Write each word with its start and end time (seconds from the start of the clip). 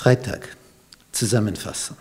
Freitag, 0.00 0.56
Zusammenfassung. 1.12 1.98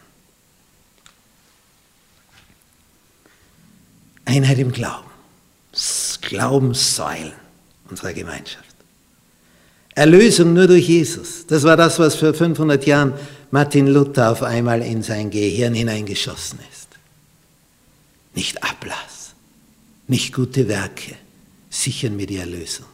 Einheit 4.23 4.57
im 4.57 4.71
Glauben, 4.71 5.09
Glaubenssäulen 6.21 7.33
unserer 7.89 8.13
Gemeinschaft. 8.13 8.73
Erlösung 9.95 10.53
nur 10.53 10.67
durch 10.67 10.87
Jesus. 10.87 11.45
Das 11.45 11.63
war 11.63 11.75
das, 11.75 11.99
was 11.99 12.15
vor 12.15 12.33
500 12.33 12.85
Jahren 12.85 13.15
Martin 13.51 13.87
Luther 13.87 14.31
auf 14.31 14.43
einmal 14.43 14.81
in 14.81 15.03
sein 15.03 15.29
Gehirn 15.29 15.73
hineingeschossen 15.73 16.59
ist. 16.71 16.87
Nicht 18.33 18.63
Ablass, 18.63 19.33
nicht 20.07 20.33
gute 20.33 20.69
Werke 20.69 21.15
sichern 21.69 22.15
mir 22.15 22.27
die 22.27 22.37
Erlösung. 22.37 22.85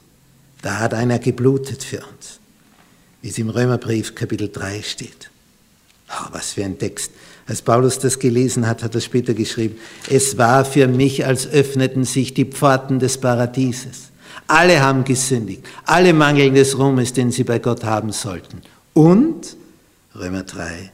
Da 0.63 0.79
hat 0.79 0.95
einer 0.95 1.19
geblutet 1.19 1.83
für 1.83 1.97
uns, 1.97 2.39
wie 3.25 3.29
es 3.29 3.39
im 3.39 3.49
Römerbrief 3.49 4.13
Kapitel 4.13 4.51
3 4.51 4.83
steht. 4.83 5.31
Oh, 6.09 6.27
was 6.31 6.53
für 6.53 6.63
ein 6.63 6.77
Text. 6.77 7.11
Als 7.47 7.59
Paulus 7.59 7.97
das 7.97 8.19
gelesen 8.19 8.67
hat, 8.67 8.83
hat 8.83 8.93
er 8.93 9.01
später 9.01 9.33
geschrieben, 9.33 9.79
es 10.07 10.37
war 10.37 10.63
für 10.63 10.87
mich, 10.87 11.25
als 11.25 11.47
öffneten 11.47 12.03
sich 12.03 12.35
die 12.35 12.45
Pforten 12.45 12.99
des 12.99 13.19
Paradieses. 13.19 14.11
Alle 14.45 14.79
haben 14.79 15.03
gesündigt, 15.05 15.63
alle 15.85 16.13
mangeln 16.13 16.53
des 16.53 16.77
Ruhmes, 16.77 17.13
den 17.13 17.31
sie 17.31 17.43
bei 17.43 17.57
Gott 17.57 17.83
haben 17.83 18.11
sollten. 18.11 18.61
Und, 18.93 19.57
Römer 20.13 20.43
3, 20.43 20.91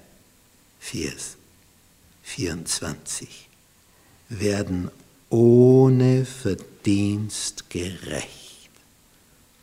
Vers 0.80 1.36
24, 2.24 3.50
werden 4.30 4.90
ohne 5.30 6.24
Verdienst 6.24 7.70
gerecht 7.70 8.72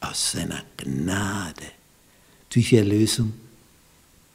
aus 0.01 0.33
seiner 0.33 0.61
Gnade 0.77 1.78
durch 2.51 2.71
die 2.71 2.77
Erlösung, 2.77 3.33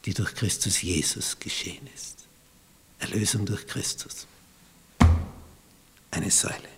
die 0.05 0.13
durch 0.13 0.33
Christus 0.35 0.81
Jesus 0.81 1.37
geschehen 1.39 1.87
ist. 1.95 2.25
Erlösung 2.99 3.45
durch 3.45 3.65
Christus. 3.67 4.27
Eine 6.11 6.31
Säule. 6.31 6.73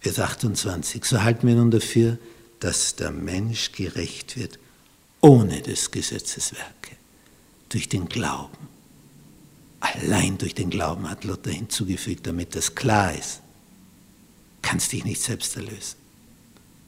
Vers 0.00 0.18
28. 0.18 1.04
So 1.04 1.22
halten 1.22 1.46
wir 1.46 1.54
nun 1.54 1.70
dafür, 1.70 2.18
dass 2.60 2.96
der 2.96 3.10
Mensch 3.10 3.72
gerecht 3.72 4.36
wird 4.36 4.58
ohne 5.22 5.62
des 5.62 5.90
Gesetzes 5.90 6.52
Werke, 6.52 6.96
durch 7.68 7.88
den 7.88 8.08
Glauben. 8.08 8.68
Allein 9.80 10.36
durch 10.36 10.54
den 10.54 10.68
Glauben 10.68 11.08
hat 11.08 11.24
Luther 11.24 11.50
hinzugefügt, 11.50 12.26
damit 12.26 12.54
das 12.54 12.74
klar 12.74 13.14
ist. 13.14 13.40
Kannst 14.60 14.92
dich 14.92 15.04
nicht 15.04 15.20
selbst 15.20 15.56
erlösen. 15.56 15.96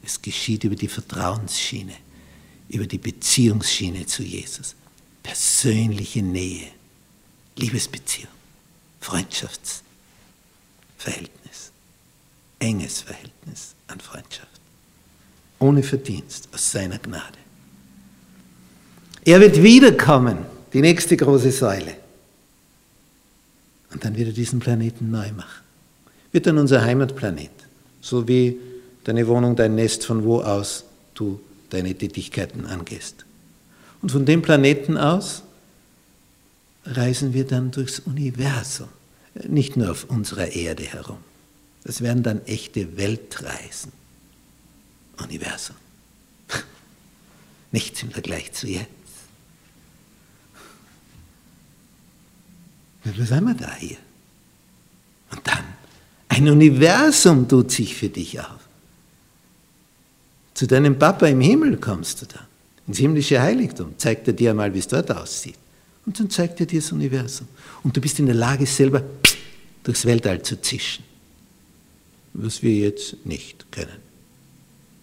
Es 0.03 0.21
geschieht 0.21 0.63
über 0.63 0.75
die 0.75 0.87
Vertrauensschiene, 0.87 1.95
über 2.69 2.85
die 2.85 2.97
Beziehungsschiene 2.97 4.05
zu 4.05 4.23
Jesus. 4.23 4.75
Persönliche 5.23 6.21
Nähe, 6.21 6.67
Liebesbeziehung, 7.57 8.31
Freundschaftsverhältnis, 8.99 11.71
enges 12.59 13.01
Verhältnis 13.01 13.75
an 13.87 13.99
Freundschaft. 13.99 14.47
Ohne 15.59 15.83
Verdienst, 15.83 16.49
aus 16.53 16.71
seiner 16.71 16.99
Gnade. 16.99 17.37
Er 19.23 19.39
wird 19.39 19.63
wiederkommen, 19.63 20.37
die 20.73 20.81
nächste 20.81 21.17
große 21.17 21.51
Säule. 21.51 21.95
Und 23.91 24.03
dann 24.03 24.15
wird 24.15 24.27
er 24.27 24.33
diesen 24.33 24.59
Planeten 24.59 25.09
neu 25.09 25.31
machen. 25.31 25.63
Wird 26.31 26.47
dann 26.47 26.57
unser 26.57 26.83
Heimatplanet, 26.83 27.51
so 28.01 28.27
wie 28.27 28.57
deine 29.05 29.25
Wohnung, 29.27 29.55
dein 29.55 29.75
Nest, 29.75 30.05
von 30.05 30.23
wo 30.23 30.41
aus 30.41 30.83
du 31.13 31.39
deine 31.75 31.93
Tätigkeiten 31.95 32.65
angehst. 32.65 33.25
Und 34.01 34.11
von 34.11 34.25
dem 34.25 34.41
Planeten 34.41 34.97
aus 34.97 35.43
reisen 36.85 37.33
wir 37.33 37.45
dann 37.45 37.71
durchs 37.71 37.99
Universum, 37.99 38.87
nicht 39.47 39.75
nur 39.75 39.91
auf 39.91 40.05
unserer 40.05 40.51
Erde 40.53 40.83
herum. 40.83 41.17
Das 41.83 42.01
werden 42.01 42.23
dann 42.23 42.45
echte 42.45 42.97
Weltreisen. 42.97 43.91
Universum. 45.21 45.75
Nichts 47.71 48.01
im 48.03 48.11
Vergleich 48.11 48.51
zu 48.53 48.67
jetzt. 48.67 48.89
Was 53.03 53.31
haben 53.31 53.45
wir 53.45 53.53
da 53.53 53.73
hier? 53.75 53.97
Und 55.31 55.41
dann, 55.45 55.63
ein 56.27 56.49
Universum 56.49 57.47
tut 57.47 57.71
sich 57.71 57.95
für 57.95 58.09
dich 58.09 58.39
auf. 58.39 58.64
Zu 60.55 60.67
deinem 60.67 60.97
Papa 60.97 61.27
im 61.27 61.41
Himmel 61.41 61.77
kommst 61.77 62.21
du 62.21 62.25
da, 62.25 62.47
ins 62.87 62.97
himmlische 62.97 63.41
Heiligtum, 63.41 63.93
zeigt 63.97 64.27
er 64.27 64.33
dir 64.33 64.53
mal, 64.53 64.73
wie 64.73 64.79
es 64.79 64.87
dort 64.87 65.11
aussieht. 65.11 65.57
Und 66.05 66.19
dann 66.19 66.29
zeigt 66.29 66.59
er 66.61 66.65
dir 66.65 66.79
das 66.79 66.91
Universum. 66.91 67.47
Und 67.83 67.95
du 67.95 68.01
bist 68.01 68.19
in 68.19 68.25
der 68.25 68.35
Lage, 68.35 68.65
selber 68.65 69.03
durchs 69.83 70.05
Weltall 70.05 70.41
zu 70.41 70.61
zischen. 70.61 71.03
Was 72.33 72.63
wir 72.63 72.73
jetzt 72.73 73.25
nicht 73.25 73.71
können. 73.71 73.99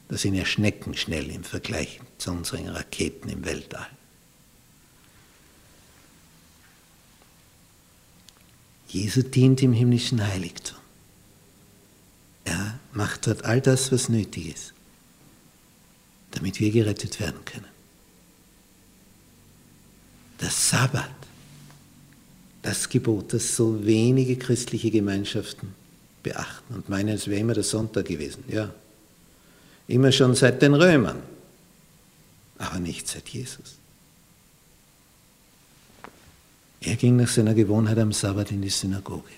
Das 0.09 0.23
sind 0.23 0.35
ja 0.35 0.45
Schnecken 0.45 0.95
schnell 0.95 1.31
im 1.31 1.45
Vergleich 1.45 2.01
zu 2.19 2.31
unseren 2.31 2.69
Raketen 2.69 3.29
im 3.29 3.45
Weltall. 3.45 3.87
Jesu 8.89 9.23
dient 9.23 9.63
im 9.63 9.73
himmlischen 9.73 10.27
Heiligtum. 10.27 10.77
Er 12.45 12.79
macht 12.93 13.27
dort 13.27 13.45
all 13.45 13.61
das, 13.61 13.91
was 13.91 14.09
nötig 14.09 14.55
ist, 14.55 14.75
damit 16.43 16.59
wir 16.59 16.73
gerettet 16.73 17.21
werden 17.21 17.45
können. 17.45 17.69
Der 20.41 20.51
Sabbat, 20.51 21.09
das 22.63 22.89
Gebot, 22.89 23.33
das 23.33 23.55
so 23.55 23.87
wenige 23.87 24.37
christliche 24.37 24.91
Gemeinschaften 24.91 25.73
beachten 26.25 26.75
und 26.75 26.89
meinen, 26.89 27.11
es 27.11 27.29
wäre 27.29 27.39
immer 27.39 27.55
der 27.55 27.63
Sonntag 27.63 28.07
gewesen. 28.07 28.43
Ja, 28.49 28.75
immer 29.87 30.11
schon 30.11 30.35
seit 30.35 30.61
den 30.63 30.75
Römern, 30.75 31.23
aber 32.59 32.81
nicht 32.81 33.07
seit 33.07 33.29
Jesus. 33.29 33.77
Er 36.81 36.97
ging 36.97 37.15
nach 37.15 37.29
seiner 37.29 37.55
Gewohnheit 37.55 37.99
am 37.99 38.11
Sabbat 38.11 38.51
in 38.51 38.63
die 38.63 38.71
Synagoge. 38.71 39.31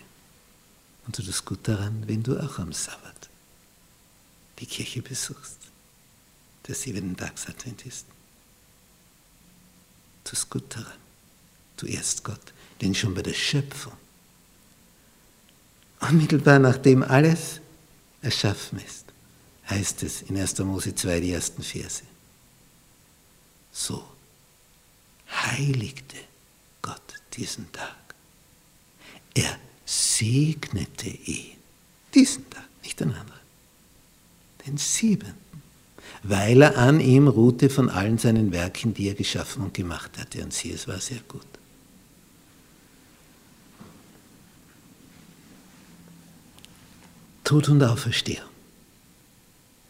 Und 1.06 1.19
du 1.19 1.22
tust 1.22 1.44
gut 1.44 1.69
daran, 1.69 2.04
wenn 2.06 2.22
du 2.22 2.38
auch 2.38 2.59
am 2.59 2.72
Sabbat 2.72 3.28
die 4.59 4.65
Kirche 4.65 5.03
besuchst, 5.03 5.65
der 6.66 6.75
siebenten 6.75 7.16
Tagsadventisten. 7.16 8.12
Du 10.25 10.30
tust 10.30 10.50
gut 10.50 10.75
daran. 10.75 10.98
Du 11.76 11.86
ehrst 11.86 12.25
Gott, 12.25 12.52
denn 12.80 12.94
schon 12.94 13.14
bei 13.14 13.22
der 13.22 13.34
Schöpfung, 13.34 13.94
unmittelbar 16.00 16.58
nachdem 16.58 17.03
alles 17.03 17.60
erschaffen 18.22 18.78
ist, 18.78 19.06
heißt 19.69 20.03
es 20.03 20.22
in 20.22 20.38
1. 20.38 20.58
Mose 20.60 20.94
2, 20.94 21.20
die 21.20 21.32
ersten 21.32 21.62
Verse. 21.62 22.04
So 23.72 24.08
heiligte 25.28 26.16
diesen 27.36 27.70
Tag. 27.72 28.14
Er 29.34 29.58
segnete 29.84 31.08
ihn, 31.08 31.56
diesen 32.14 32.48
Tag, 32.50 32.69
nicht 32.82 33.00
den 33.00 33.12
anderen, 33.12 33.41
den 34.66 34.78
siebenten, 34.78 35.62
weil 36.22 36.62
er 36.62 36.78
an 36.78 37.00
ihm 37.00 37.28
ruhte 37.28 37.69
von 37.69 37.91
allen 37.91 38.19
seinen 38.19 38.50
Werken, 38.50 38.94
die 38.94 39.09
er 39.09 39.15
geschaffen 39.15 39.62
und 39.62 39.75
gemacht 39.75 40.12
hatte. 40.19 40.42
Und 40.42 40.53
sie, 40.53 40.72
es 40.72 40.88
war 40.88 40.98
sehr 40.98 41.20
gut. 41.28 41.42
Tod 47.44 47.69
und 47.69 47.82
Auferstehung. 47.82 48.48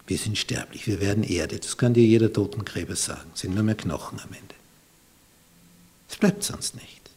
Wir 0.07 0.19
sind 0.19 0.37
sterblich, 0.37 0.87
wir 0.87 1.01
werden 1.01 1.23
Erde. 1.23 1.59
Das 1.59 1.79
kann 1.79 1.95
dir 1.95 2.05
jeder 2.05 2.33
Totengräber 2.33 2.97
sagen. 2.97 3.31
Es 3.33 3.41
sind 3.41 3.55
nur 3.55 3.63
mehr 3.63 3.77
Knochen 3.77 4.19
am 4.19 4.29
Ende. 4.33 4.55
Es 6.11 6.17
bleibt 6.17 6.43
sonst 6.43 6.75
nicht. 6.75 7.11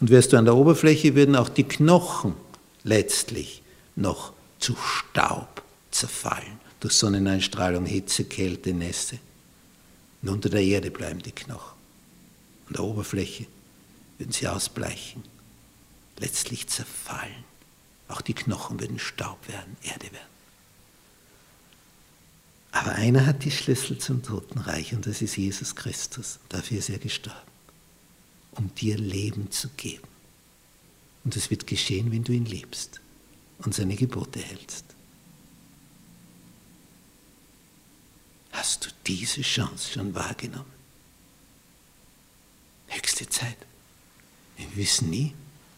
Und 0.00 0.10
wärst 0.10 0.32
du 0.32 0.36
an 0.36 0.44
der 0.44 0.56
Oberfläche, 0.56 1.14
würden 1.14 1.36
auch 1.36 1.48
die 1.48 1.64
Knochen 1.64 2.34
letztlich 2.82 3.62
noch 3.94 4.32
zu 4.58 4.76
Staub 4.76 5.62
zerfallen 5.90 6.65
durch 6.80 6.94
Sonneneinstrahlung, 6.94 7.86
Hitze, 7.86 8.24
Kälte, 8.24 8.72
Nässe. 8.72 9.18
Und 10.22 10.28
unter 10.28 10.48
der 10.48 10.62
Erde 10.62 10.90
bleiben 10.90 11.22
die 11.22 11.32
Knochen. 11.32 11.76
An 12.68 12.74
der 12.74 12.84
Oberfläche 12.84 13.46
würden 14.18 14.32
sie 14.32 14.48
ausbleichen, 14.48 15.22
letztlich 16.18 16.66
zerfallen. 16.66 17.44
Auch 18.08 18.20
die 18.20 18.34
Knochen 18.34 18.80
würden 18.80 18.98
Staub 18.98 19.48
werden, 19.48 19.76
Erde 19.82 20.12
werden. 20.12 20.36
Aber 22.72 22.92
einer 22.92 23.24
hat 23.24 23.44
die 23.44 23.50
Schlüssel 23.50 23.98
zum 23.98 24.22
Totenreich 24.22 24.92
und 24.92 25.06
das 25.06 25.22
ist 25.22 25.36
Jesus 25.36 25.74
Christus. 25.74 26.38
Dafür 26.48 26.78
ist 26.78 26.90
er 26.90 26.98
gestorben 26.98 27.56
um 28.56 28.74
dir 28.74 28.96
Leben 28.98 29.50
zu 29.50 29.68
geben. 29.76 30.08
Und 31.24 31.36
es 31.36 31.50
wird 31.50 31.66
geschehen, 31.66 32.10
wenn 32.12 32.24
du 32.24 32.32
ihn 32.32 32.46
liebst 32.46 33.00
und 33.58 33.74
seine 33.74 33.96
Gebote 33.96 34.40
hältst. 34.40 34.84
Hast 38.66 38.84
du 38.84 38.90
diese 39.06 39.42
Chance 39.42 39.92
schon 39.92 40.12
wahrgenommen? 40.12 40.72
die 43.20 43.28
Zeit. 43.28 43.56
Wir 44.56 44.74
wissen 44.74 45.08
nie, 45.08 45.34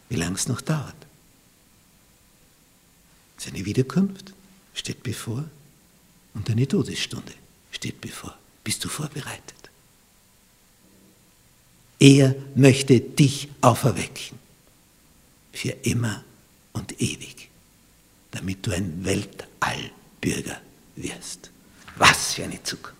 wie 0.09 0.15
lange 0.15 0.35
es 0.35 0.47
noch 0.47 0.61
dauert. 0.61 0.95
Seine 3.37 3.63
Wiederkunft 3.63 4.33
steht 4.73 5.03
bevor 5.03 5.45
und 6.33 6.49
deine 6.49 6.67
Todesstunde 6.67 7.33
steht 7.71 8.01
bevor. 8.01 8.35
Bist 8.63 8.83
du 8.83 8.89
vorbereitet? 8.89 9.69
Er 11.99 12.35
möchte 12.55 12.99
dich 12.99 13.49
auferwecken. 13.61 14.39
Für 15.53 15.75
immer 15.83 16.23
und 16.73 16.99
ewig. 16.99 17.49
Damit 18.31 18.65
du 18.65 18.71
ein 18.71 19.05
Weltallbürger 19.05 20.59
wirst. 20.95 21.51
Was 21.97 22.33
für 22.33 22.43
eine 22.43 22.61
Zukunft. 22.63 22.98